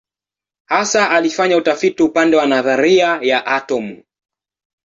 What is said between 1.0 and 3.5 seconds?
alifanya utafiti upande wa nadharia ya